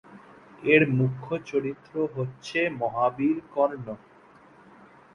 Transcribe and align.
এর 0.63 0.81
মুখ্য 0.97 1.29
চরিত্র 1.45 1.93
হচ্ছে 2.15 2.59
মহাবীর 2.81 3.37
কর্ণ। 3.53 3.87